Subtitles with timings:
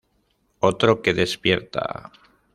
[0.61, 2.11] Otro Que Despierta...